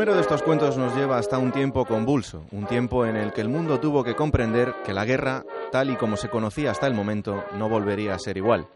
Primero 0.00 0.16
de 0.16 0.22
estos 0.22 0.42
cuentos 0.42 0.78
nos 0.78 0.96
lleva 0.96 1.18
hasta 1.18 1.36
un 1.36 1.52
tiempo 1.52 1.84
convulso, 1.84 2.46
un 2.52 2.64
tiempo 2.64 3.04
en 3.04 3.16
el 3.16 3.34
que 3.34 3.42
el 3.42 3.50
mundo 3.50 3.80
tuvo 3.80 4.02
que 4.02 4.16
comprender 4.16 4.76
que 4.82 4.94
la 4.94 5.04
guerra, 5.04 5.44
tal 5.70 5.90
y 5.90 5.96
como 5.96 6.16
se 6.16 6.30
conocía 6.30 6.70
hasta 6.70 6.86
el 6.86 6.94
momento, 6.94 7.44
no 7.58 7.68
volvería 7.68 8.14
a 8.14 8.18
ser 8.18 8.38
igual. 8.38 8.66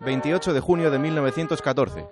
28 0.00 0.54
de 0.54 0.60
junio 0.60 0.90
de 0.90 0.98
1914. 0.98 2.06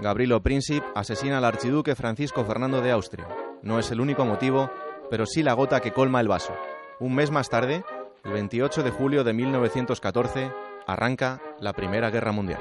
Gabrilo 0.00 0.42
Princip 0.42 0.84
asesina 0.94 1.38
al 1.38 1.46
archiduque 1.46 1.94
Francisco 1.94 2.44
Fernando 2.44 2.82
de 2.82 2.90
Austria. 2.90 3.26
No 3.62 3.78
es 3.78 3.90
el 3.90 4.02
único 4.02 4.26
motivo, 4.26 4.70
pero 5.08 5.24
sí 5.24 5.42
la 5.42 5.54
gota 5.54 5.80
que 5.80 5.92
colma 5.92 6.20
el 6.20 6.28
vaso. 6.28 6.52
Un 7.00 7.14
mes 7.14 7.30
más 7.30 7.48
tarde, 7.48 7.84
el 8.22 8.32
28 8.32 8.82
de 8.82 8.90
julio 8.90 9.24
de 9.24 9.32
1914, 9.32 10.52
arranca 10.86 11.40
la 11.58 11.72
Primera 11.72 12.10
Guerra 12.10 12.32
Mundial. 12.32 12.60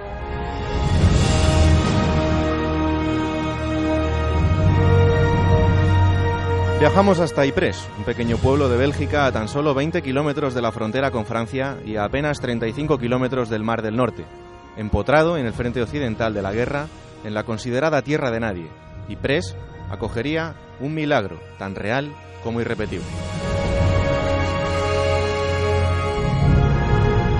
Viajamos 6.80 7.20
hasta 7.20 7.44
Ypres, 7.44 7.90
un 7.98 8.04
pequeño 8.04 8.38
pueblo 8.38 8.70
de 8.70 8.77
Bélgica 8.77 9.26
a 9.26 9.31
tan 9.31 9.48
solo 9.48 9.73
20 9.73 10.04
kilómetros 10.04 10.54
de 10.54 10.62
la 10.62 10.72
frontera 10.72 11.09
con 11.09 11.26
Francia 11.26 11.80
y 11.84 11.95
a 11.95 12.03
apenas 12.03 12.40
35 12.40 13.00
kilómetros 13.00 13.50
del 13.50 13.63
Mar 13.63 13.81
del 13.81 13.95
Norte, 13.95 14.26
empotrado 14.77 15.38
en 15.38 15.48
el 15.48 15.53
frente 15.53 15.81
occidental 15.81 16.36
de 16.36 16.44
la 16.44 16.53
guerra, 16.53 16.86
en 17.23 17.34
la 17.34 17.45
considerada 17.45 18.03
tierra 18.03 18.30
de 18.30 18.40
nadie. 18.41 18.67
Ypres 19.09 19.55
acogería 19.90 20.53
un 20.80 20.94
milagro 20.94 21.40
tan 21.58 21.73
real 21.73 22.13
como 22.44 22.61
irrepetible. 22.61 23.08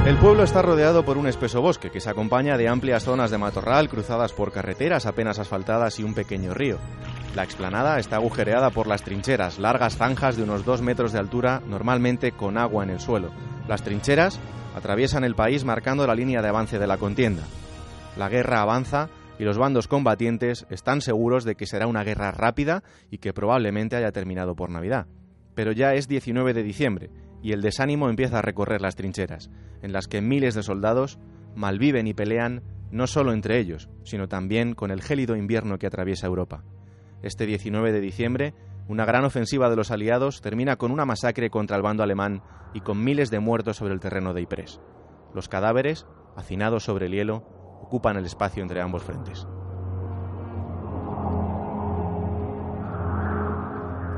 El 0.08 0.17
pueblo 0.17 0.43
está 0.43 0.63
rodeado 0.63 1.05
por 1.05 1.17
un 1.17 1.27
espeso 1.27 1.61
bosque 1.61 1.91
que 1.91 1.99
se 1.99 2.09
acompaña 2.09 2.58
de 2.58 2.69
amplias 2.69 3.03
zonas 3.03 3.30
de 3.30 3.38
matorral 3.38 3.88
cruzadas 3.88 4.33
por 4.33 4.52
carreteras 4.52 5.05
apenas 5.05 5.38
asfaltadas 5.38 5.99
y 5.99 6.03
un 6.03 6.15
pequeño 6.15 6.53
río. 6.53 6.80
La 7.38 7.43
explanada 7.43 7.99
está 7.99 8.16
agujereada 8.16 8.71
por 8.71 8.88
las 8.88 9.03
trincheras, 9.03 9.59
largas 9.59 9.95
zanjas 9.95 10.38
de 10.38 10.41
unos 10.41 10.66
dos 10.66 10.81
metros 10.81 11.11
de 11.11 11.19
altura, 11.19 11.61
normalmente 11.67 12.31
con 12.31 12.57
agua 12.57 12.83
en 12.83 12.89
el 12.89 12.99
suelo. 12.99 13.30
Las 13.67 13.83
trincheras 13.83 14.39
atraviesan 14.75 15.23
el 15.23 15.35
país 15.35 15.63
marcando 15.63 16.08
la 16.08 16.15
línea 16.15 16.41
de 16.41 16.47
avance 16.47 16.80
de 16.80 16.88
la 16.88 16.97
contienda. 16.97 17.43
La 18.17 18.27
guerra 18.27 18.61
avanza 18.61 19.09
y 19.38 19.43
los 19.43 19.59
bandos 19.59 19.88
combatientes 19.88 20.65
están 20.71 20.99
seguros 20.99 21.43
de 21.43 21.53
que 21.53 21.67
será 21.67 21.85
una 21.85 22.03
guerra 22.03 22.31
rápida 22.31 22.81
y 23.11 23.19
que 23.19 23.33
probablemente 23.33 23.95
haya 23.95 24.11
terminado 24.11 24.55
por 24.55 24.71
Navidad. 24.71 25.05
Pero 25.53 25.73
ya 25.73 25.93
es 25.93 26.08
19 26.08 26.55
de 26.55 26.63
diciembre 26.63 27.11
y 27.43 27.52
el 27.52 27.61
desánimo 27.61 28.09
empieza 28.09 28.39
a 28.39 28.41
recorrer 28.41 28.81
las 28.81 28.95
trincheras, 28.95 29.52
en 29.83 29.93
las 29.93 30.08
que 30.08 30.21
miles 30.21 30.55
de 30.55 30.63
soldados 30.63 31.19
malviven 31.53 32.08
y 32.08 32.15
pelean 32.15 32.63
no 32.89 33.05
solo 33.05 33.31
entre 33.31 33.59
ellos, 33.59 33.89
sino 34.02 34.27
también 34.27 34.73
con 34.73 34.89
el 34.89 35.03
gélido 35.03 35.35
invierno 35.35 35.77
que 35.77 35.85
atraviesa 35.85 36.25
Europa. 36.25 36.63
Este 37.23 37.45
19 37.45 37.91
de 37.91 37.99
diciembre, 37.99 38.53
una 38.87 39.05
gran 39.05 39.25
ofensiva 39.25 39.69
de 39.69 39.75
los 39.75 39.91
aliados 39.91 40.41
termina 40.41 40.75
con 40.77 40.91
una 40.91 41.05
masacre 41.05 41.49
contra 41.49 41.75
el 41.75 41.83
bando 41.83 42.03
alemán 42.03 42.43
y 42.73 42.81
con 42.81 43.03
miles 43.03 43.31
de 43.31 43.39
muertos 43.39 43.77
sobre 43.77 43.93
el 43.93 43.99
terreno 43.99 44.33
de 44.33 44.41
Ypres. 44.43 44.79
Los 45.33 45.49
cadáveres, 45.49 46.05
hacinados 46.35 46.83
sobre 46.83 47.07
el 47.07 47.13
hielo, 47.13 47.43
ocupan 47.81 48.17
el 48.17 48.25
espacio 48.25 48.61
entre 48.61 48.81
ambos 48.81 49.03
frentes. 49.03 49.47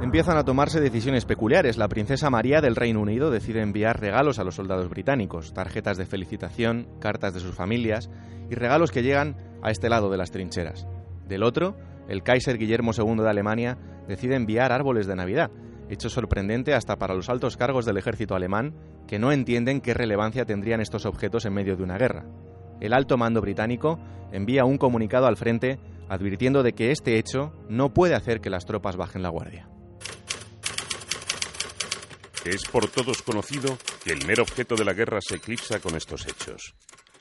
Empiezan 0.02 0.38
a 0.38 0.46
tomarse 0.46 0.80
decisiones 0.80 1.26
peculiares. 1.26 1.78
La 1.78 1.88
princesa 1.88 2.30
María 2.30 2.62
del 2.62 2.76
Reino 2.76 3.02
Unido 3.02 3.32
decide 3.32 3.62
enviar 3.62 4.00
regalos 4.00 4.40
a 4.40 4.44
los 4.44 4.56
soldados 4.56 4.90
británicos, 4.90 5.54
tarjetas 5.54 5.98
de 5.98 6.06
felicitación, 6.06 6.88
cartas 7.00 7.34
de 7.34 7.42
sus 7.42 7.54
familias 7.54 8.10
y 8.50 8.56
regalos 8.56 8.92
que 8.92 9.04
llegan 9.04 9.36
a 9.62 9.72
este 9.72 9.90
lado 9.90 10.10
de 10.10 10.18
las 10.18 10.32
trincheras. 10.32 10.88
Del 11.28 11.44
otro, 11.44 11.76
el 12.10 12.24
Kaiser 12.24 12.58
Guillermo 12.58 12.92
II 12.98 13.22
de 13.22 13.30
Alemania 13.30 13.78
decide 14.08 14.36
enviar 14.36 14.72
árboles 14.72 15.06
de 15.06 15.16
Navidad, 15.16 15.52
hecho 15.90 16.10
sorprendente 16.10 16.74
hasta 16.74 16.98
para 16.98 17.14
los 17.14 17.30
altos 17.30 17.56
cargos 17.56 17.86
del 17.86 17.98
ejército 17.98 18.36
alemán, 18.36 18.74
que 19.08 19.20
no 19.20 19.32
entienden 19.32 19.80
qué 19.80 19.94
relevancia 19.94 20.44
tendrían 20.44 20.82
estos 20.82 21.06
objetos 21.06 21.46
en 21.46 21.54
medio 21.54 21.78
de 21.78 21.84
una 21.84 21.98
guerra. 21.98 22.26
El 22.82 22.94
alto 22.94 23.16
mando 23.18 23.42
británico 23.42 24.00
envía 24.32 24.66
un 24.66 24.78
comunicado 24.78 25.28
al 25.28 25.38
frente 25.38 25.80
advirtiendo 26.10 26.64
de 26.64 26.74
que 26.74 26.92
este 26.92 27.20
hecho 27.20 27.54
no 27.70 27.94
puede 27.94 28.16
hacer 28.16 28.42
que 28.42 28.50
las 28.50 28.66
tropas 28.66 28.98
bajen 28.98 29.22
la 29.22 29.30
guardia. 29.30 29.70
Es 32.46 32.64
por 32.72 32.90
todos 32.90 33.22
conocido 33.22 33.78
que 34.04 34.14
el 34.14 34.26
mero 34.26 34.42
objeto 34.42 34.76
de 34.76 34.86
la 34.86 34.94
guerra 34.94 35.20
se 35.22 35.36
eclipsa 35.36 35.80
con 35.80 35.96
estos 35.96 36.26
hechos. 36.26 36.74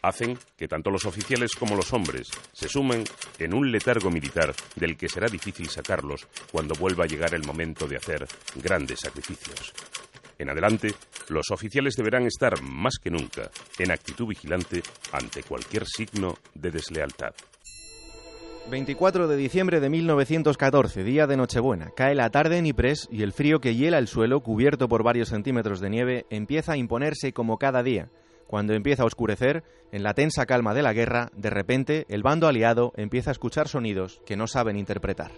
Hacen 0.02 0.38
que 0.56 0.68
tanto 0.68 0.90
los 0.90 1.04
oficiales 1.06 1.52
como 1.58 1.74
los 1.74 1.92
hombres 1.92 2.28
se 2.52 2.68
sumen 2.68 3.04
en 3.38 3.54
un 3.54 3.70
letargo 3.70 4.10
militar 4.10 4.54
del 4.76 4.96
que 4.96 5.08
será 5.08 5.28
difícil 5.28 5.68
sacarlos 5.68 6.26
cuando 6.52 6.74
vuelva 6.74 7.04
a 7.04 7.08
llegar 7.08 7.34
el 7.34 7.44
momento 7.44 7.88
de 7.88 7.96
hacer 7.96 8.26
grandes 8.54 9.00
sacrificios. 9.00 9.72
En 10.38 10.50
adelante, 10.50 10.94
los 11.28 11.50
oficiales 11.50 11.94
deberán 11.96 12.26
estar 12.26 12.62
más 12.62 12.98
que 13.02 13.10
nunca 13.10 13.50
en 13.78 13.90
actitud 13.90 14.28
vigilante 14.28 14.82
ante 15.10 15.42
cualquier 15.42 15.84
signo 15.84 16.38
de 16.54 16.70
deslealtad. 16.70 17.34
24 18.70 19.28
de 19.28 19.36
diciembre 19.36 19.80
de 19.80 19.88
1914, 19.88 21.02
día 21.02 21.26
de 21.26 21.36
Nochebuena. 21.36 21.90
Cae 21.96 22.14
la 22.14 22.30
tarde 22.30 22.58
en 22.58 22.66
Ypres 22.66 23.08
y 23.10 23.22
el 23.22 23.32
frío 23.32 23.60
que 23.60 23.74
hiela 23.74 23.98
el 23.98 24.08
suelo, 24.08 24.40
cubierto 24.40 24.88
por 24.88 25.02
varios 25.02 25.30
centímetros 25.30 25.80
de 25.80 25.90
nieve, 25.90 26.26
empieza 26.30 26.72
a 26.72 26.76
imponerse 26.76 27.32
como 27.32 27.58
cada 27.58 27.82
día. 27.82 28.10
Cuando 28.48 28.72
empieza 28.72 29.02
a 29.02 29.06
oscurecer, 29.06 29.62
en 29.92 30.02
la 30.02 30.14
tensa 30.14 30.46
calma 30.46 30.72
de 30.72 30.82
la 30.82 30.94
guerra, 30.94 31.30
de 31.36 31.50
repente 31.50 32.06
el 32.08 32.22
bando 32.22 32.48
aliado 32.48 32.92
empieza 32.96 33.30
a 33.30 33.32
escuchar 33.32 33.68
sonidos 33.68 34.22
que 34.26 34.36
no 34.36 34.46
saben 34.46 34.76
interpretar. 34.76 35.30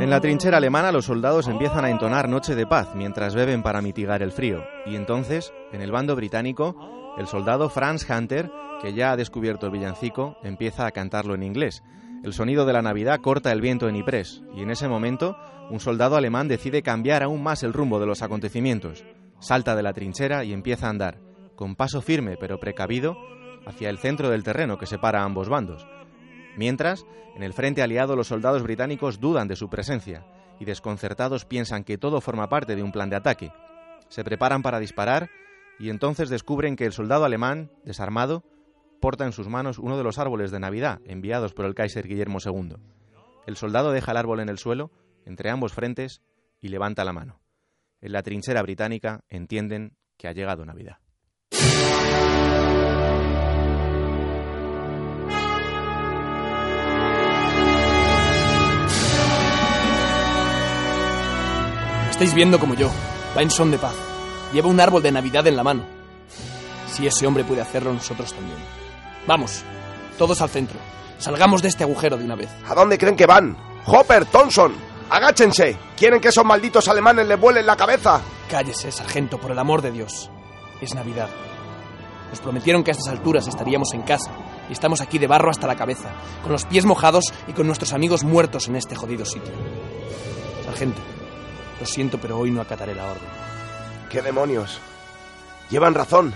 En 0.00 0.10
la 0.10 0.20
trinchera 0.20 0.58
alemana 0.58 0.92
los 0.92 1.06
soldados 1.06 1.48
empiezan 1.48 1.86
a 1.86 1.90
entonar 1.90 2.28
Noche 2.28 2.54
de 2.54 2.66
Paz 2.66 2.94
mientras 2.94 3.34
beben 3.34 3.62
para 3.62 3.80
mitigar 3.80 4.22
el 4.22 4.32
frío. 4.32 4.62
Y 4.84 4.96
entonces, 4.96 5.54
en 5.72 5.80
el 5.80 5.90
bando 5.90 6.14
británico, 6.14 7.14
el 7.16 7.26
soldado 7.26 7.70
Franz 7.70 8.06
Hunter, 8.08 8.50
que 8.82 8.92
ya 8.92 9.12
ha 9.12 9.16
descubierto 9.16 9.64
el 9.64 9.72
villancico, 9.72 10.36
empieza 10.42 10.86
a 10.86 10.90
cantarlo 10.90 11.34
en 11.34 11.42
inglés. 11.42 11.82
El 12.22 12.32
sonido 12.32 12.64
de 12.64 12.72
la 12.72 12.82
Navidad 12.82 13.20
corta 13.20 13.50
el 13.50 13.60
viento 13.60 13.88
en 13.88 13.96
Ypres, 13.96 14.42
y 14.54 14.62
en 14.62 14.70
ese 14.70 14.86
momento, 14.86 15.36
un 15.70 15.80
soldado 15.80 16.16
alemán 16.16 16.46
decide 16.46 16.82
cambiar 16.82 17.24
aún 17.24 17.42
más 17.42 17.64
el 17.64 17.72
rumbo 17.72 17.98
de 17.98 18.06
los 18.06 18.22
acontecimientos. 18.22 19.04
Salta 19.40 19.74
de 19.74 19.82
la 19.82 19.92
trinchera 19.92 20.44
y 20.44 20.52
empieza 20.52 20.86
a 20.86 20.90
andar, 20.90 21.18
con 21.56 21.74
paso 21.74 22.00
firme 22.00 22.36
pero 22.38 22.60
precavido, 22.60 23.16
hacia 23.66 23.90
el 23.90 23.98
centro 23.98 24.30
del 24.30 24.44
terreno 24.44 24.78
que 24.78 24.86
separa 24.86 25.24
ambos 25.24 25.48
bandos. 25.48 25.84
Mientras, 26.56 27.04
en 27.34 27.42
el 27.42 27.54
frente 27.54 27.82
aliado 27.82 28.14
los 28.14 28.28
soldados 28.28 28.62
británicos 28.62 29.18
dudan 29.18 29.48
de 29.48 29.56
su 29.56 29.68
presencia 29.68 30.24
y 30.60 30.64
desconcertados 30.64 31.44
piensan 31.44 31.82
que 31.82 31.98
todo 31.98 32.20
forma 32.20 32.48
parte 32.48 32.76
de 32.76 32.84
un 32.84 32.92
plan 32.92 33.10
de 33.10 33.16
ataque. 33.16 33.52
Se 34.08 34.22
preparan 34.22 34.62
para 34.62 34.78
disparar 34.78 35.28
y 35.80 35.90
entonces 35.90 36.28
descubren 36.28 36.76
que 36.76 36.84
el 36.84 36.92
soldado 36.92 37.24
alemán, 37.24 37.72
desarmado, 37.84 38.44
porta 39.02 39.26
en 39.26 39.32
sus 39.32 39.48
manos 39.48 39.78
uno 39.78 39.98
de 39.98 40.04
los 40.04 40.18
árboles 40.18 40.50
de 40.52 40.60
Navidad 40.60 41.00
enviados 41.04 41.52
por 41.52 41.66
el 41.66 41.74
Kaiser 41.74 42.06
Guillermo 42.06 42.38
II. 42.42 42.76
El 43.46 43.56
soldado 43.56 43.90
deja 43.90 44.12
el 44.12 44.16
árbol 44.16 44.40
en 44.40 44.48
el 44.48 44.58
suelo, 44.58 44.92
entre 45.26 45.50
ambos 45.50 45.74
frentes, 45.74 46.22
y 46.60 46.68
levanta 46.68 47.04
la 47.04 47.12
mano. 47.12 47.40
En 48.00 48.12
la 48.12 48.22
trinchera 48.22 48.62
británica 48.62 49.24
entienden 49.28 49.96
que 50.16 50.28
ha 50.28 50.32
llegado 50.32 50.64
Navidad. 50.64 50.98
Estáis 62.10 62.34
viendo 62.34 62.60
como 62.60 62.74
yo. 62.74 62.88
Va 63.36 63.42
en 63.42 63.50
son 63.50 63.72
de 63.72 63.78
paz. 63.78 63.96
Lleva 64.52 64.68
un 64.68 64.78
árbol 64.78 65.02
de 65.02 65.10
Navidad 65.10 65.44
en 65.48 65.56
la 65.56 65.64
mano. 65.64 65.82
Si 66.86 67.04
ese 67.04 67.26
hombre 67.26 67.42
puede 67.42 67.62
hacerlo, 67.62 67.92
nosotros 67.92 68.32
también. 68.32 68.81
Vamos, 69.26 69.62
todos 70.18 70.40
al 70.42 70.50
centro. 70.50 70.78
Salgamos 71.18 71.62
de 71.62 71.68
este 71.68 71.84
agujero 71.84 72.16
de 72.16 72.24
una 72.24 72.34
vez. 72.34 72.50
¿A 72.68 72.74
dónde 72.74 72.98
creen 72.98 73.16
que 73.16 73.26
van? 73.26 73.56
Hopper, 73.86 74.26
Thompson, 74.26 74.74
agáchense. 75.08 75.76
¿Quieren 75.96 76.20
que 76.20 76.28
esos 76.28 76.44
malditos 76.44 76.88
alemanes 76.88 77.26
les 77.28 77.38
vuelen 77.40 77.66
la 77.66 77.76
cabeza? 77.76 78.20
Cállese, 78.50 78.90
sargento, 78.90 79.38
por 79.38 79.52
el 79.52 79.58
amor 79.58 79.82
de 79.82 79.92
Dios. 79.92 80.30
Es 80.80 80.94
Navidad. 80.94 81.28
Nos 82.30 82.40
prometieron 82.40 82.82
que 82.82 82.90
a 82.90 82.94
estas 82.94 83.08
alturas 83.08 83.46
estaríamos 83.46 83.92
en 83.92 84.02
casa 84.02 84.30
y 84.68 84.72
estamos 84.72 85.00
aquí 85.00 85.18
de 85.18 85.26
barro 85.26 85.50
hasta 85.50 85.66
la 85.66 85.76
cabeza, 85.76 86.08
con 86.42 86.52
los 86.52 86.64
pies 86.64 86.84
mojados 86.84 87.32
y 87.46 87.52
con 87.52 87.66
nuestros 87.66 87.92
amigos 87.92 88.24
muertos 88.24 88.68
en 88.68 88.76
este 88.76 88.96
jodido 88.96 89.24
sitio. 89.24 89.52
Sargento, 90.64 91.00
lo 91.78 91.86
siento, 91.86 92.18
pero 92.18 92.38
hoy 92.38 92.50
no 92.50 92.60
acataré 92.60 92.94
la 92.94 93.04
orden. 93.04 93.28
¿Qué 94.10 94.22
demonios? 94.22 94.80
Llevan 95.70 95.94
razón. 95.94 96.34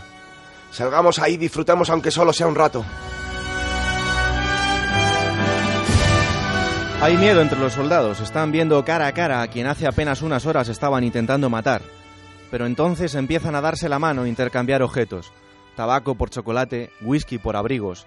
Salgamos 0.70 1.18
ahí 1.18 1.36
disfrutemos 1.36 1.88
aunque 1.90 2.10
solo 2.10 2.32
sea 2.32 2.46
un 2.46 2.54
rato. 2.54 2.84
Hay 7.00 7.18
miedo 7.18 7.42
entre 7.42 7.58
los 7.58 7.74
soldados. 7.74 8.20
Están 8.20 8.50
viendo 8.52 8.82
cara 8.84 9.06
a 9.06 9.12
cara 9.12 9.42
a 9.42 9.48
quien 9.48 9.66
hace 9.66 9.86
apenas 9.86 10.22
unas 10.22 10.46
horas 10.46 10.68
estaban 10.68 11.04
intentando 11.04 11.50
matar. 11.50 11.82
Pero 12.50 12.66
entonces 12.66 13.14
empiezan 13.14 13.54
a 13.54 13.60
darse 13.60 13.88
la 13.88 13.98
mano 13.98 14.24
e 14.24 14.28
intercambiar 14.28 14.82
objetos. 14.82 15.30
Tabaco 15.76 16.14
por 16.14 16.30
chocolate, 16.30 16.90
whisky 17.02 17.38
por 17.38 17.54
abrigos. 17.54 18.06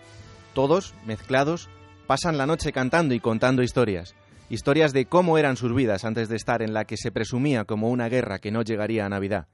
Todos, 0.53 0.95
mezclados, 1.05 1.69
pasan 2.07 2.37
la 2.37 2.47
noche 2.47 2.71
cantando 2.73 3.13
y 3.13 3.19
contando 3.19 3.61
historias. 3.61 4.15
Historias 4.49 4.91
de 4.91 5.05
cómo 5.05 5.37
eran 5.37 5.55
sus 5.55 5.73
vidas 5.75 6.03
antes 6.03 6.27
de 6.27 6.35
estar 6.35 6.63
en 6.63 6.73
la 6.73 6.85
que 6.85 6.97
se 6.97 7.11
presumía 7.11 7.65
como 7.65 7.89
una 7.89 8.09
guerra 8.09 8.39
que 8.39 8.51
no 8.51 8.63
llegaría 8.63 9.05
a 9.05 9.09
Navidad. 9.09 9.47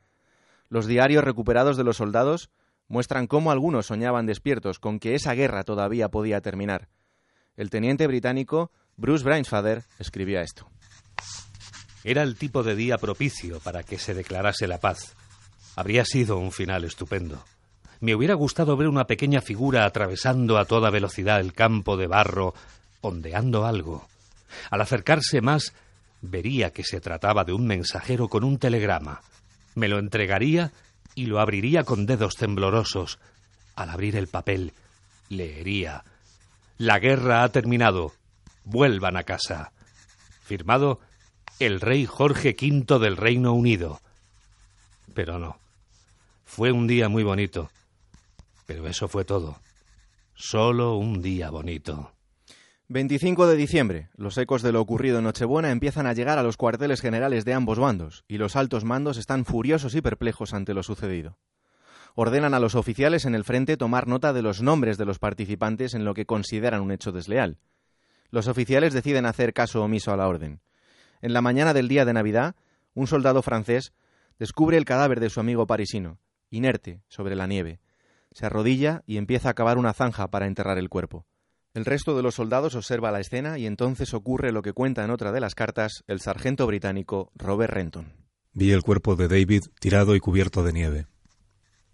Los 0.70 0.88
diarios 0.88 1.26
recuperados 1.26 1.76
de 1.76 1.84
los 1.84 1.98
soldados 1.98 2.50
muestran 2.88 3.28
cómo 3.28 3.52
algunos 3.52 3.88
soñaban 3.88 4.26
despiertos 4.26 4.80
con 4.80 5.00
que 5.00 5.16
esa 5.16 5.34
guerra 5.34 5.64
todavía 5.64 6.10
podía 6.10 6.42
terminar. 6.42 6.90
El 7.56 7.70
teniente 7.70 8.08
británico 8.08 8.72
Bruce 8.98 9.24
Brainsfather 9.24 9.84
escribía 10.00 10.42
esto. 10.42 10.70
Era 12.04 12.22
el 12.22 12.36
tipo 12.36 12.64
de 12.64 12.76
día 12.76 12.98
propicio 12.98 13.60
para 13.60 13.84
que 13.84 13.98
se 13.98 14.14
declarase 14.14 14.68
la 14.68 14.80
paz. 14.80 15.16
Habría 15.76 16.06
sido 16.06 16.38
un 16.38 16.52
final 16.52 16.84
estupendo. 16.84 17.44
Me 18.00 18.14
hubiera 18.14 18.36
gustado 18.36 18.78
ver 18.78 18.88
una 18.88 19.08
pequeña 19.08 19.42
figura 19.42 19.86
atravesando 19.86 20.58
a 20.58 20.66
toda 20.66 20.92
velocidad 20.92 21.40
el 21.40 21.54
campo 21.54 21.98
de 21.98 22.08
barro, 22.08 22.54
ondeando 23.02 23.66
algo. 23.66 24.08
Al 24.70 24.82
acercarse 24.82 25.42
más, 25.42 25.74
vería 26.22 26.72
que 26.72 26.84
se 26.84 27.02
trataba 27.02 27.44
de 27.44 27.54
un 27.54 27.66
mensajero 27.66 28.28
con 28.28 28.44
un 28.44 28.60
telegrama. 28.60 29.22
Me 29.76 29.88
lo 29.88 29.98
entregaría 30.00 30.72
y 31.16 31.26
lo 31.26 31.40
abriría 31.40 31.84
con 31.84 32.06
dedos 32.06 32.36
temblorosos. 32.36 33.20
Al 33.76 33.90
abrir 33.90 34.16
el 34.16 34.28
papel, 34.28 34.74
leería 35.30 36.04
La 36.78 37.00
guerra 37.00 37.44
ha 37.44 37.50
terminado. 37.50 38.14
Vuelvan 38.66 39.18
a 39.18 39.24
casa. 39.24 39.72
Firmado 40.44 41.00
el 41.60 41.80
rey 41.80 42.06
Jorge 42.06 42.56
V 42.60 43.00
del 43.00 43.18
Reino 43.18 43.54
Unido. 43.54 44.02
Pero 45.14 45.40
no. 45.40 45.58
Fue 46.46 46.72
un 46.72 46.88
día 46.88 47.10
muy 47.10 47.24
bonito. 47.24 47.72
Pero 48.66 48.88
eso 48.88 49.08
fue 49.08 49.24
todo. 49.24 49.60
Solo 50.36 50.96
un 50.96 51.22
día 51.22 51.50
bonito. 51.50 52.15
25 52.88 53.48
de 53.48 53.56
diciembre. 53.56 54.10
Los 54.16 54.38
ecos 54.38 54.62
de 54.62 54.72
lo 54.72 54.80
ocurrido 54.80 55.18
en 55.18 55.24
Nochebuena 55.24 55.72
empiezan 55.72 56.06
a 56.06 56.14
llegar 56.14 56.38
a 56.38 56.44
los 56.44 56.56
cuarteles 56.56 57.02
generales 57.02 57.44
de 57.44 57.56
ambos 57.56 57.80
bandos, 57.80 58.24
y 58.28 58.38
los 58.38 58.56
altos 58.56 58.84
mandos 58.84 59.18
están 59.18 59.44
furiosos 59.44 59.96
y 59.96 60.02
perplejos 60.02 60.54
ante 60.54 60.76
lo 60.76 60.84
sucedido. 60.84 61.40
Ordenan 62.14 62.54
a 62.54 62.60
los 62.60 62.76
oficiales 62.76 63.26
en 63.26 63.34
el 63.34 63.44
frente 63.44 63.76
tomar 63.76 64.08
nota 64.08 64.34
de 64.34 64.44
los 64.44 64.62
nombres 64.62 65.00
de 65.00 65.06
los 65.06 65.18
participantes 65.18 65.96
en 65.96 66.06
lo 66.06 66.14
que 66.14 66.28
consideran 66.28 66.82
un 66.82 66.92
hecho 66.92 67.12
desleal. 67.12 67.58
Los 68.30 68.48
oficiales 68.48 68.94
deciden 68.94 69.26
hacer 69.26 69.54
caso 69.54 69.84
omiso 69.84 70.14
a 70.14 70.18
la 70.18 70.28
orden. 70.28 70.62
En 71.24 71.34
la 71.34 71.42
mañana 71.42 71.74
del 71.74 71.88
día 71.88 72.06
de 72.06 72.14
Navidad, 72.14 72.56
un 72.94 73.08
soldado 73.08 73.42
francés 73.42 73.94
descubre 74.38 74.78
el 74.78 74.86
cadáver 74.86 75.20
de 75.20 75.32
su 75.32 75.40
amigo 75.40 75.66
parisino, 75.66 76.20
inerte, 76.52 77.02
sobre 77.08 77.36
la 77.36 77.48
nieve. 77.48 77.80
Se 78.32 78.46
arrodilla 78.46 79.02
y 79.08 79.18
empieza 79.18 79.50
a 79.50 79.54
cavar 79.56 79.80
una 79.80 79.94
zanja 79.94 80.30
para 80.30 80.46
enterrar 80.46 80.78
el 80.78 80.90
cuerpo. 80.90 81.26
El 81.76 81.84
resto 81.84 82.16
de 82.16 82.24
los 82.24 82.36
soldados 82.36 82.74
observa 82.76 83.12
la 83.12 83.20
escena 83.20 83.60
y 83.60 83.66
entonces 83.66 84.14
ocurre 84.14 84.54
lo 84.54 84.62
que 84.62 84.72
cuenta 84.72 85.04
en 85.04 85.12
otra 85.12 85.34
de 85.34 85.42
las 85.42 85.56
cartas 85.56 86.06
el 86.08 86.22
sargento 86.22 86.66
británico 86.66 87.34
Robert 87.36 87.74
Renton. 87.74 88.14
Vi 88.54 88.72
el 88.72 88.82
cuerpo 88.82 89.18
de 89.18 89.28
David 89.28 89.64
tirado 89.82 90.16
y 90.16 90.22
cubierto 90.22 90.64
de 90.64 90.72
nieve. 90.72 91.08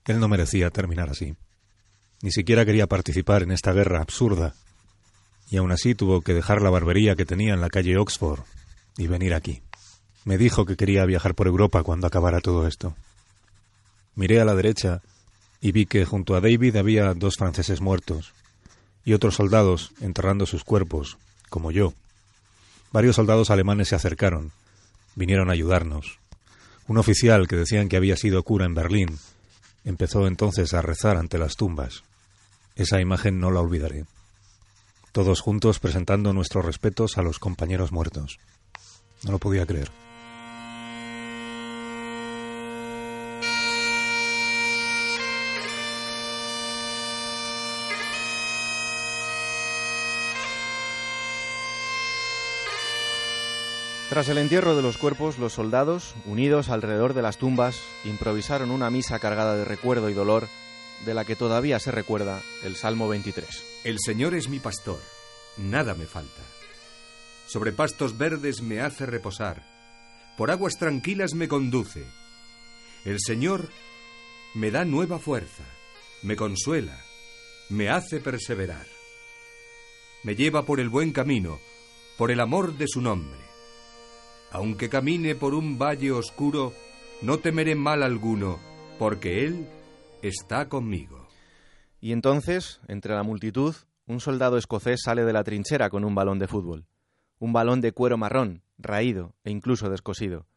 Él 0.06 0.20
no 0.20 0.28
merecía 0.28 0.70
terminar 0.70 1.10
así. 1.10 1.36
Ni 2.22 2.32
siquiera 2.32 2.64
quería 2.64 2.86
participar 2.86 3.42
en 3.42 3.50
esta 3.50 3.74
guerra 3.74 4.02
absurda. 4.02 4.54
Y 5.50 5.58
aún 5.58 5.72
así 5.72 5.96
tuvo 5.96 6.22
que 6.22 6.36
dejar 6.36 6.62
la 6.62 6.70
barbería 6.70 7.16
que 7.16 7.26
tenía 7.26 7.56
en 7.56 7.62
la 7.62 7.70
calle 7.70 7.98
Oxford 7.98 8.42
y 8.98 9.08
venir 9.08 9.34
aquí. 9.34 9.64
Me 10.26 10.38
dijo 10.38 10.64
que 10.64 10.78
quería 10.78 11.06
viajar 11.06 11.34
por 11.34 11.48
Europa 11.48 11.82
cuando 11.82 12.06
acabara 12.06 12.40
todo 12.40 12.68
esto. 12.68 12.96
Miré 14.14 14.40
a 14.42 14.46
la 14.46 14.54
derecha 14.54 15.02
y 15.60 15.72
vi 15.72 15.88
que 15.88 16.06
junto 16.06 16.36
a 16.36 16.40
David 16.40 16.76
había 16.76 17.16
dos 17.16 17.38
franceses 17.38 17.82
muertos 17.82 18.32
y 19.06 19.14
otros 19.14 19.36
soldados 19.36 19.92
enterrando 20.02 20.46
sus 20.46 20.64
cuerpos, 20.64 21.18
como 21.50 21.72
yo. 21.72 21.94
Varios 22.92 23.16
soldados 23.16 23.50
alemanes 23.50 23.90
se 23.90 23.96
acercaron, 23.96 24.52
vinieron 25.16 25.50
a 25.50 25.54
ayudarnos. 25.54 26.20
Un 26.88 26.98
oficial 26.98 27.48
que 27.48 27.56
decían 27.56 27.90
que 27.90 27.98
había 27.98 28.18
sido 28.18 28.44
cura 28.44 28.66
en 28.66 28.76
Berlín 28.76 29.20
empezó 29.86 30.28
entonces 30.28 30.74
a 30.74 30.82
rezar 30.82 31.18
ante 31.18 31.38
las 31.38 31.56
tumbas. 31.56 32.04
Esa 32.76 33.02
imagen 33.02 33.40
no 33.40 33.52
la 33.52 33.62
olvidaré. 33.62 34.06
Todos 35.12 35.42
juntos 35.42 35.80
presentando 35.80 36.34
nuestros 36.34 36.66
respetos 36.66 37.18
a 37.18 37.22
los 37.22 37.40
compañeros 37.40 37.92
muertos. 37.92 38.40
No 39.24 39.32
lo 39.32 39.40
podía 39.40 39.66
creer. 39.66 39.92
Tras 54.12 54.28
el 54.28 54.40
entierro 54.40 54.76
de 54.76 54.82
los 54.82 54.98
cuerpos, 54.98 55.38
los 55.38 55.54
soldados, 55.54 56.16
unidos 56.26 56.68
alrededor 56.68 57.14
de 57.14 57.22
las 57.22 57.38
tumbas, 57.38 57.82
improvisaron 58.04 58.70
una 58.70 58.90
misa 58.90 59.20
cargada 59.20 59.56
de 59.56 59.64
recuerdo 59.64 60.10
y 60.10 60.14
dolor, 60.14 60.50
de 61.06 61.14
la 61.14 61.24
que 61.24 61.38
todavía 61.38 61.80
se 61.80 61.92
recuerda 61.92 62.42
el 62.66 62.76
Salmo 62.76 63.08
23. 63.08 63.64
El 63.86 64.00
Señor 64.02 64.36
es 64.36 64.50
mi 64.50 64.60
pastor, 64.60 65.00
nada 65.56 65.96
me 65.96 66.08
falta. 66.08 66.42
Sobre 67.48 67.72
pastos 67.72 68.18
verdes 68.18 68.62
me 68.62 68.82
hace 68.82 69.06
reposar, 69.06 69.64
por 70.38 70.52
aguas 70.52 70.78
tranquilas 70.78 71.34
me 71.34 71.48
conduce. 71.48 72.06
El 73.06 73.18
Señor 73.22 73.70
me 74.56 74.72
da 74.72 74.84
nueva 74.84 75.20
fuerza, 75.20 75.64
me 76.22 76.36
consuela, 76.36 77.00
me 77.70 77.88
hace 77.88 78.20
perseverar. 78.20 78.88
Me 80.26 80.36
lleva 80.36 80.66
por 80.66 80.82
el 80.82 80.90
buen 80.90 81.14
camino, 81.14 81.62
por 82.18 82.30
el 82.30 82.42
amor 82.42 82.78
de 82.78 82.90
su 82.90 83.00
nombre. 83.00 83.51
Aunque 84.52 84.90
camine 84.90 85.36
por 85.36 85.54
un 85.54 85.78
valle 85.80 86.12
oscuro, 86.12 86.74
no 87.22 87.40
temeré 87.40 87.76
mal 87.76 88.04
alguno, 88.04 88.60
porque 89.00 89.46
Él 89.46 89.68
está 90.22 90.68
conmigo. 90.68 91.28
Y 92.02 92.12
entonces, 92.12 92.82
entre 92.88 93.16
la 93.16 93.24
multitud, 93.24 93.76
un 94.08 94.20
soldado 94.20 94.58
escocés 94.58 95.02
sale 95.04 95.24
de 95.24 95.34
la 95.34 95.44
trinchera 95.44 95.90
con 95.90 96.04
un 96.04 96.16
balón 96.16 96.40
de 96.40 96.48
fútbol. 96.48 96.86
Un 97.40 97.54
balón 97.54 97.80
de 97.80 97.94
cuero 97.94 98.18
marrón, 98.18 98.62
raído 98.78 99.36
e 99.44 99.52
incluso 99.52 99.90
descosido. 99.90 100.48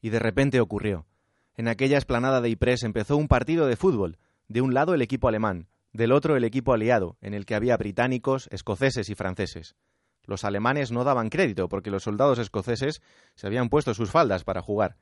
Y 0.00 0.10
de 0.10 0.18
repente 0.18 0.60
ocurrió. 0.60 1.06
En 1.54 1.68
aquella 1.68 1.98
esplanada 1.98 2.40
de 2.40 2.50
Ypres 2.50 2.82
empezó 2.84 3.16
un 3.16 3.28
partido 3.28 3.66
de 3.66 3.76
fútbol. 3.76 4.18
De 4.48 4.60
un 4.60 4.72
lado 4.74 4.94
el 4.94 5.02
equipo 5.02 5.28
alemán, 5.28 5.68
del 5.92 6.12
otro 6.12 6.36
el 6.36 6.44
equipo 6.44 6.72
aliado, 6.72 7.16
en 7.20 7.34
el 7.34 7.44
que 7.44 7.54
había 7.54 7.76
británicos, 7.76 8.48
escoceses 8.50 9.10
y 9.10 9.14
franceses. 9.14 9.76
Los 10.24 10.44
alemanes 10.44 10.92
no 10.92 11.04
daban 11.04 11.30
crédito 11.30 11.68
porque 11.68 11.90
los 11.90 12.04
soldados 12.04 12.38
escoceses 12.38 13.02
se 13.34 13.46
habían 13.46 13.68
puesto 13.68 13.94
sus 13.94 14.10
faldas 14.10 14.44
para 14.44 14.62
jugar. 14.62 14.96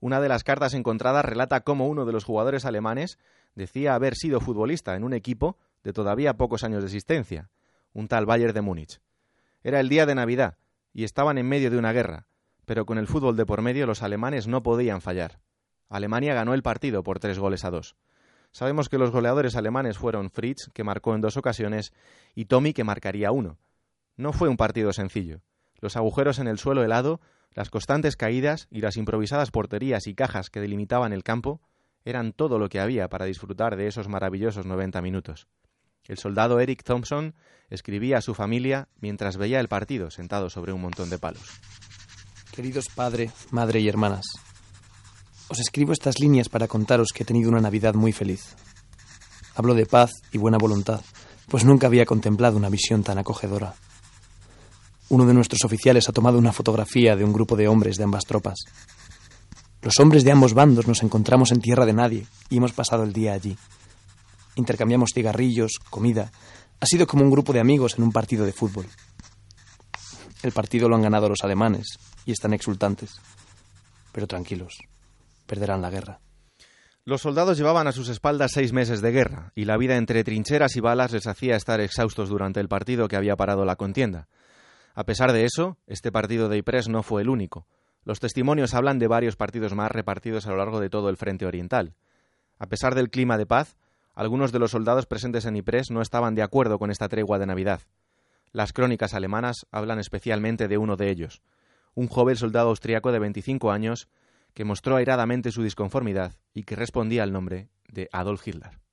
Una 0.00 0.20
de 0.20 0.28
las 0.28 0.44
cartas 0.44 0.74
encontradas 0.74 1.24
relata 1.24 1.60
cómo 1.60 1.88
uno 1.88 2.04
de 2.04 2.12
los 2.12 2.24
jugadores 2.24 2.64
alemanes 2.64 3.18
decía 3.54 3.94
haber 3.94 4.16
sido 4.16 4.40
futbolista 4.40 4.96
en 4.96 5.04
un 5.04 5.14
equipo 5.14 5.56
de 5.82 5.92
todavía 5.92 6.36
pocos 6.36 6.64
años 6.64 6.82
de 6.82 6.88
existencia, 6.88 7.50
un 7.92 8.08
tal 8.08 8.26
Bayern 8.26 8.52
de 8.52 8.60
Múnich. 8.60 9.00
Era 9.62 9.80
el 9.80 9.88
día 9.88 10.04
de 10.04 10.14
Navidad 10.14 10.58
y 10.92 11.04
estaban 11.04 11.38
en 11.38 11.48
medio 11.48 11.70
de 11.70 11.78
una 11.78 11.92
guerra, 11.92 12.26
pero 12.66 12.86
con 12.86 12.98
el 12.98 13.06
fútbol 13.06 13.36
de 13.36 13.46
por 13.46 13.62
medio 13.62 13.86
los 13.86 14.02
alemanes 14.02 14.46
no 14.46 14.62
podían 14.62 15.00
fallar. 15.00 15.40
Alemania 15.88 16.34
ganó 16.34 16.54
el 16.54 16.62
partido 16.62 17.02
por 17.02 17.18
tres 17.18 17.38
goles 17.38 17.64
a 17.64 17.70
dos. 17.70 17.96
Sabemos 18.52 18.88
que 18.88 18.98
los 18.98 19.10
goleadores 19.10 19.56
alemanes 19.56 19.98
fueron 19.98 20.30
Fritz, 20.30 20.70
que 20.72 20.84
marcó 20.84 21.14
en 21.14 21.20
dos 21.20 21.36
ocasiones, 21.36 21.92
y 22.34 22.44
Tommy, 22.44 22.72
que 22.72 22.84
marcaría 22.84 23.32
uno. 23.32 23.58
No 24.16 24.32
fue 24.32 24.48
un 24.48 24.56
partido 24.56 24.92
sencillo. 24.92 25.40
Los 25.80 25.96
agujeros 25.96 26.38
en 26.38 26.46
el 26.46 26.58
suelo 26.58 26.84
helado, 26.84 27.20
las 27.52 27.70
constantes 27.70 28.16
caídas 28.16 28.68
y 28.70 28.80
las 28.80 28.96
improvisadas 28.96 29.50
porterías 29.50 30.06
y 30.06 30.14
cajas 30.14 30.50
que 30.50 30.60
delimitaban 30.60 31.12
el 31.12 31.22
campo 31.22 31.60
eran 32.04 32.32
todo 32.32 32.58
lo 32.58 32.68
que 32.68 32.80
había 32.80 33.08
para 33.08 33.24
disfrutar 33.24 33.76
de 33.76 33.86
esos 33.86 34.08
maravillosos 34.08 34.66
90 34.66 35.00
minutos. 35.02 35.48
El 36.06 36.18
soldado 36.18 36.60
Eric 36.60 36.82
Thompson 36.82 37.34
escribía 37.70 38.18
a 38.18 38.22
su 38.22 38.34
familia 38.34 38.88
mientras 39.00 39.36
veía 39.36 39.58
el 39.60 39.68
partido 39.68 40.10
sentado 40.10 40.50
sobre 40.50 40.72
un 40.72 40.82
montón 40.82 41.08
de 41.08 41.18
palos. 41.18 41.60
Queridos 42.52 42.88
padre, 42.94 43.30
madre 43.50 43.80
y 43.80 43.88
hermanas, 43.88 44.26
os 45.48 45.58
escribo 45.60 45.92
estas 45.92 46.20
líneas 46.20 46.48
para 46.48 46.68
contaros 46.68 47.08
que 47.14 47.22
he 47.22 47.26
tenido 47.26 47.50
una 47.50 47.60
Navidad 47.60 47.94
muy 47.94 48.12
feliz. 48.12 48.54
Hablo 49.54 49.74
de 49.74 49.86
paz 49.86 50.10
y 50.32 50.38
buena 50.38 50.58
voluntad, 50.58 51.00
pues 51.48 51.64
nunca 51.64 51.86
había 51.86 52.06
contemplado 52.06 52.56
una 52.56 52.68
visión 52.68 53.02
tan 53.02 53.18
acogedora. 53.18 53.74
Uno 55.14 55.26
de 55.26 55.32
nuestros 55.32 55.64
oficiales 55.64 56.08
ha 56.08 56.12
tomado 56.12 56.38
una 56.38 56.52
fotografía 56.52 57.14
de 57.14 57.22
un 57.22 57.32
grupo 57.32 57.54
de 57.54 57.68
hombres 57.68 57.96
de 57.98 58.02
ambas 58.02 58.24
tropas. 58.24 58.64
Los 59.80 60.00
hombres 60.00 60.24
de 60.24 60.32
ambos 60.32 60.54
bandos 60.54 60.88
nos 60.88 61.04
encontramos 61.04 61.52
en 61.52 61.60
tierra 61.60 61.86
de 61.86 61.92
nadie 61.92 62.26
y 62.50 62.56
hemos 62.56 62.72
pasado 62.72 63.04
el 63.04 63.12
día 63.12 63.32
allí. 63.32 63.56
Intercambiamos 64.56 65.10
cigarrillos, 65.14 65.78
comida. 65.88 66.32
Ha 66.80 66.86
sido 66.86 67.06
como 67.06 67.22
un 67.22 67.30
grupo 67.30 67.52
de 67.52 67.60
amigos 67.60 67.94
en 67.96 68.02
un 68.02 68.10
partido 68.10 68.44
de 68.44 68.52
fútbol. 68.52 68.86
El 70.42 70.50
partido 70.50 70.88
lo 70.88 70.96
han 70.96 71.02
ganado 71.02 71.28
los 71.28 71.44
alemanes 71.44 71.96
y 72.26 72.32
están 72.32 72.52
exultantes. 72.52 73.20
Pero 74.10 74.26
tranquilos, 74.26 74.78
perderán 75.46 75.80
la 75.80 75.90
guerra. 75.90 76.18
Los 77.04 77.20
soldados 77.20 77.56
llevaban 77.56 77.86
a 77.86 77.92
sus 77.92 78.08
espaldas 78.08 78.50
seis 78.52 78.72
meses 78.72 79.00
de 79.00 79.12
guerra, 79.12 79.52
y 79.54 79.64
la 79.64 79.76
vida 79.76 79.94
entre 79.94 80.24
trincheras 80.24 80.74
y 80.74 80.80
balas 80.80 81.12
les 81.12 81.28
hacía 81.28 81.54
estar 81.54 81.80
exhaustos 81.80 82.30
durante 82.30 82.58
el 82.58 82.66
partido 82.66 83.06
que 83.06 83.14
había 83.14 83.36
parado 83.36 83.64
la 83.64 83.76
contienda. 83.76 84.26
A 84.94 85.04
pesar 85.04 85.32
de 85.32 85.44
eso, 85.44 85.76
este 85.86 86.12
partido 86.12 86.48
de 86.48 86.58
Ypres 86.58 86.88
no 86.88 87.02
fue 87.02 87.22
el 87.22 87.28
único. 87.28 87.66
Los 88.04 88.20
testimonios 88.20 88.74
hablan 88.74 89.00
de 89.00 89.08
varios 89.08 89.34
partidos 89.34 89.74
más 89.74 89.90
repartidos 89.90 90.46
a 90.46 90.50
lo 90.50 90.56
largo 90.56 90.78
de 90.78 90.88
todo 90.88 91.08
el 91.08 91.16
frente 91.16 91.46
oriental. 91.46 91.94
A 92.60 92.66
pesar 92.66 92.94
del 92.94 93.10
clima 93.10 93.36
de 93.36 93.46
paz, 93.46 93.76
algunos 94.14 94.52
de 94.52 94.60
los 94.60 94.70
soldados 94.70 95.06
presentes 95.06 95.46
en 95.46 95.56
Ypres 95.56 95.90
no 95.90 96.00
estaban 96.00 96.36
de 96.36 96.42
acuerdo 96.42 96.78
con 96.78 96.92
esta 96.92 97.08
tregua 97.08 97.40
de 97.40 97.46
Navidad. 97.46 97.80
Las 98.52 98.72
crónicas 98.72 99.14
alemanas 99.14 99.66
hablan 99.72 99.98
especialmente 99.98 100.68
de 100.68 100.78
uno 100.78 100.96
de 100.96 101.10
ellos, 101.10 101.42
un 101.94 102.06
joven 102.06 102.36
soldado 102.36 102.68
austriaco 102.68 103.10
de 103.10 103.18
25 103.18 103.72
años 103.72 104.08
que 104.52 104.64
mostró 104.64 104.94
airadamente 104.94 105.50
su 105.50 105.64
disconformidad 105.64 106.34
y 106.52 106.62
que 106.62 106.76
respondía 106.76 107.24
al 107.24 107.32
nombre 107.32 107.68
de 107.88 108.08
Adolf 108.12 108.46
Hitler. 108.46 108.83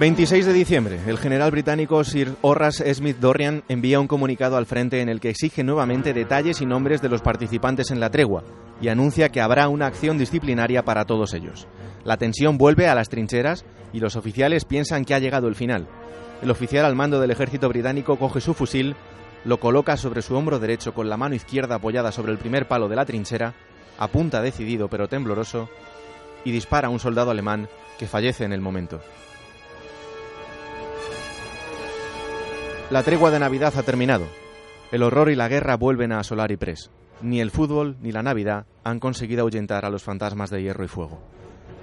...26 0.00 0.44
de 0.44 0.52
diciembre... 0.52 0.98
...el 1.06 1.18
general 1.18 1.52
británico 1.52 2.02
Sir 2.02 2.34
Horace 2.42 2.92
Smith 2.94 3.18
Dorrian... 3.18 3.62
...envía 3.68 4.00
un 4.00 4.08
comunicado 4.08 4.56
al 4.56 4.66
frente... 4.66 5.00
...en 5.00 5.08
el 5.08 5.20
que 5.20 5.30
exige 5.30 5.62
nuevamente 5.62 6.12
detalles 6.12 6.60
y 6.60 6.66
nombres... 6.66 7.00
...de 7.00 7.08
los 7.08 7.22
participantes 7.22 7.92
en 7.92 8.00
la 8.00 8.10
tregua... 8.10 8.42
...y 8.80 8.88
anuncia 8.88 9.28
que 9.28 9.40
habrá 9.40 9.68
una 9.68 9.86
acción 9.86 10.18
disciplinaria 10.18 10.84
para 10.84 11.04
todos 11.04 11.32
ellos... 11.32 11.68
La 12.04 12.16
tensión 12.16 12.58
vuelve 12.58 12.88
a 12.88 12.94
las 12.96 13.08
trincheras... 13.08 13.64
...y 13.92 14.00
los 14.00 14.16
oficiales 14.16 14.64
piensan 14.64 15.04
que 15.04 15.14
ha 15.14 15.20
llegado 15.20 15.46
el 15.46 15.54
final... 15.54 15.86
El 16.42 16.50
oficial 16.50 16.84
al 16.84 16.96
mando 16.96 17.20
del 17.20 17.30
ejército 17.30 17.68
británico 17.68 18.16
coge 18.16 18.40
su 18.40 18.52
fusil 18.52 18.96
lo 19.44 19.60
coloca 19.60 19.96
sobre 19.96 20.22
su 20.22 20.34
hombro 20.34 20.58
derecho 20.58 20.94
con 20.94 21.08
la 21.08 21.16
mano 21.16 21.34
izquierda 21.34 21.76
apoyada 21.76 22.12
sobre 22.12 22.32
el 22.32 22.38
primer 22.38 22.66
palo 22.66 22.88
de 22.88 22.96
la 22.96 23.04
trinchera, 23.04 23.54
apunta 23.98 24.40
decidido 24.40 24.88
pero 24.88 25.06
tembloroso 25.06 25.68
y 26.44 26.50
dispara 26.50 26.88
a 26.88 26.90
un 26.90 26.98
soldado 26.98 27.30
alemán 27.30 27.68
que 27.98 28.06
fallece 28.06 28.44
en 28.44 28.52
el 28.52 28.60
momento. 28.60 29.00
La 32.90 33.02
tregua 33.02 33.30
de 33.30 33.38
Navidad 33.38 33.72
ha 33.78 33.82
terminado. 33.82 34.26
El 34.92 35.02
horror 35.02 35.30
y 35.30 35.34
la 35.34 35.48
guerra 35.48 35.76
vuelven 35.76 36.12
a 36.12 36.18
asolar 36.18 36.52
y 36.52 36.58
pres. 36.58 36.90
Ni 37.22 37.40
el 37.40 37.50
fútbol 37.50 37.96
ni 38.02 38.12
la 38.12 38.22
Navidad 38.22 38.66
han 38.84 39.00
conseguido 39.00 39.40
ahuyentar 39.40 39.86
a 39.86 39.90
los 39.90 40.02
fantasmas 40.02 40.50
de 40.50 40.62
hierro 40.62 40.84
y 40.84 40.88
fuego. 40.88 41.18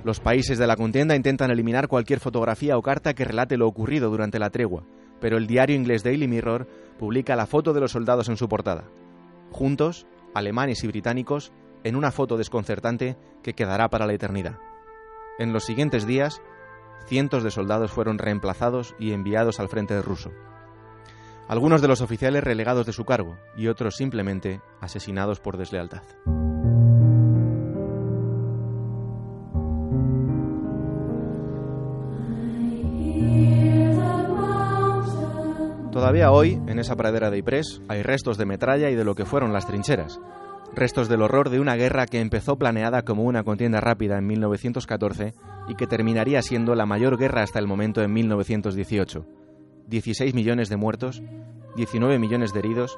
Los 0.03 0.19
países 0.19 0.59
de 0.59 0.67
la 0.67 0.75
contienda 0.75 1.15
intentan 1.15 1.49
eliminar 1.49 1.87
cualquier 1.87 2.19
fotografía 2.19 2.77
o 2.77 2.83
carta 2.83 3.15
que 3.15 3.25
relate 3.25 3.57
lo 3.57 3.67
ocurrido 3.67 4.11
durante 4.11 4.37
la 4.37 4.51
tregua, 4.51 4.83
pero 5.19 5.37
el 5.37 5.47
diario 5.47 5.75
inglés 5.75 6.03
Daily 6.03 6.27
Mirror 6.27 6.67
publica 6.99 7.35
la 7.35 7.47
foto 7.47 7.73
de 7.73 7.81
los 7.81 7.91
soldados 7.91 8.29
en 8.29 8.37
su 8.37 8.47
portada. 8.47 8.83
Juntos, 9.49 10.05
alemanes 10.35 10.83
y 10.83 10.87
británicos, 10.87 11.51
en 11.83 11.95
una 11.95 12.11
foto 12.11 12.37
desconcertante 12.37 13.17
que 13.41 13.53
quedará 13.53 13.89
para 13.89 14.05
la 14.05 14.13
eternidad. 14.13 14.59
En 15.39 15.51
los 15.51 15.63
siguientes 15.63 16.05
días, 16.05 16.43
cientos 17.07 17.43
de 17.43 17.49
soldados 17.49 17.91
fueron 17.91 18.19
reemplazados 18.19 18.95
y 18.99 19.13
enviados 19.13 19.59
al 19.59 19.67
frente 19.67 19.99
ruso. 20.03 20.31
Algunos 21.51 21.81
de 21.81 21.89
los 21.89 21.99
oficiales 21.99 22.45
relegados 22.45 22.85
de 22.85 22.93
su 22.93 23.03
cargo 23.03 23.35
y 23.57 23.67
otros 23.67 23.97
simplemente 23.97 24.61
asesinados 24.79 25.41
por 25.41 25.57
deslealtad. 25.57 26.01
Todavía 35.91 36.31
hoy, 36.31 36.53
en 36.67 36.79
esa 36.79 36.95
pradera 36.95 37.29
de 37.29 37.39
Ypres, 37.39 37.81
hay 37.89 38.01
restos 38.01 38.37
de 38.37 38.45
metralla 38.45 38.89
y 38.89 38.95
de 38.95 39.03
lo 39.03 39.15
que 39.15 39.25
fueron 39.25 39.51
las 39.51 39.67
trincheras. 39.67 40.21
Restos 40.73 41.09
del 41.09 41.21
horror 41.21 41.49
de 41.49 41.59
una 41.59 41.75
guerra 41.75 42.05
que 42.05 42.21
empezó 42.21 42.55
planeada 42.55 43.01
como 43.01 43.23
una 43.23 43.43
contienda 43.43 43.81
rápida 43.81 44.17
en 44.17 44.25
1914 44.25 45.33
y 45.67 45.75
que 45.75 45.85
terminaría 45.85 46.41
siendo 46.43 46.75
la 46.75 46.85
mayor 46.85 47.17
guerra 47.17 47.43
hasta 47.43 47.59
el 47.59 47.67
momento 47.67 48.01
en 48.01 48.13
1918. 48.13 49.40
16 49.91 50.33
millones 50.33 50.69
de 50.69 50.77
muertos, 50.77 51.21
19 51.75 52.17
millones 52.17 52.53
de 52.53 52.59
heridos 52.59 52.97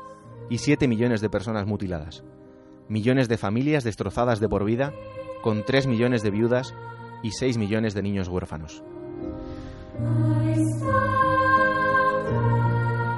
y 0.52 0.60
7 0.60 0.88
millones 0.88 1.22
de 1.22 1.30
personas 1.30 1.66
mutiladas. 1.66 2.24
Millones 2.88 3.28
de 3.28 3.40
familias 3.40 3.84
destrozadas 3.84 4.40
de 4.40 4.48
por 4.48 4.64
vida, 4.64 4.94
con 5.42 5.66
3 5.66 5.88
millones 5.88 6.22
de 6.22 6.30
viudas 6.30 6.76
y 7.24 7.32
6 7.32 7.58
millones 7.58 7.96
de 7.96 8.04
niños 8.04 8.28
huérfanos. 8.28 8.84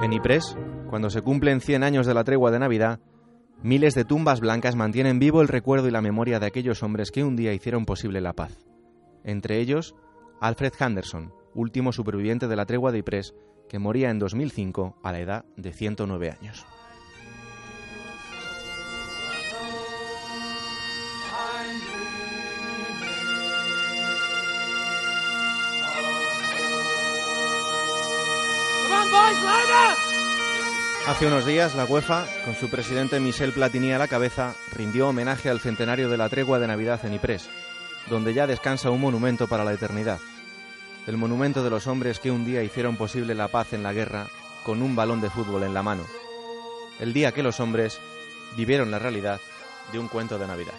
En 0.02 0.12
Ypres, 0.12 0.56
cuando 0.88 1.10
se 1.10 1.20
cumplen 1.20 1.60
100 1.60 1.84
años 1.84 2.06
de 2.06 2.14
la 2.14 2.24
tregua 2.24 2.50
de 2.50 2.60
Navidad, 2.60 3.00
miles 3.62 3.94
de 3.94 4.06
tumbas 4.06 4.40
blancas 4.40 4.74
mantienen 4.74 5.18
vivo 5.18 5.42
el 5.42 5.48
recuerdo 5.48 5.86
y 5.86 5.90
la 5.90 6.00
memoria 6.00 6.40
de 6.40 6.46
aquellos 6.46 6.82
hombres 6.82 7.10
que 7.10 7.24
un 7.24 7.36
día 7.36 7.52
hicieron 7.52 7.84
posible 7.84 8.22
la 8.22 8.32
paz. 8.32 8.56
Entre 9.22 9.60
ellos, 9.60 9.94
Alfred 10.40 10.72
Henderson, 10.80 11.34
último 11.54 11.92
superviviente 11.92 12.48
de 12.48 12.56
la 12.56 12.64
tregua 12.64 12.90
de 12.90 13.00
Ypres, 13.00 13.34
que 13.68 13.78
moría 13.78 14.10
en 14.10 14.18
2005 14.18 14.96
a 15.02 15.12
la 15.12 15.20
edad 15.20 15.44
de 15.56 15.72
109 15.72 16.30
años. 16.30 16.66
Hace 31.06 31.28
unos 31.28 31.46
días, 31.46 31.76
la 31.76 31.84
UEFA, 31.84 32.26
con 32.44 32.56
su 32.56 32.68
presidente 32.68 33.20
Michel 33.20 33.52
Platini 33.52 33.92
a 33.92 33.98
la 33.98 34.08
cabeza, 34.08 34.54
rindió 34.74 35.08
homenaje 35.08 35.48
al 35.48 35.60
centenario 35.60 36.08
de 36.08 36.16
la 36.16 36.28
tregua 36.28 36.58
de 36.58 36.66
Navidad 36.66 37.04
en 37.04 37.14
Ypres, 37.14 37.48
donde 38.10 38.34
ya 38.34 38.48
descansa 38.48 38.90
un 38.90 39.00
monumento 39.00 39.46
para 39.46 39.64
la 39.64 39.72
eternidad. 39.72 40.18
El 41.06 41.16
monumento 41.16 41.62
de 41.62 41.70
los 41.70 41.86
hombres 41.86 42.18
que 42.18 42.32
un 42.32 42.44
día 42.44 42.64
hicieron 42.64 42.96
posible 42.96 43.34
la 43.34 43.46
paz 43.46 43.72
en 43.72 43.84
la 43.84 43.92
guerra 43.92 44.26
con 44.64 44.82
un 44.82 44.96
balón 44.96 45.20
de 45.20 45.30
fútbol 45.30 45.62
en 45.62 45.72
la 45.72 45.84
mano. 45.84 46.04
El 46.98 47.12
día 47.12 47.30
que 47.30 47.44
los 47.44 47.60
hombres 47.60 48.00
vivieron 48.56 48.90
la 48.90 48.98
realidad 48.98 49.40
de 49.92 50.00
un 50.00 50.08
cuento 50.08 50.36
de 50.36 50.48
Navidad. 50.48 50.74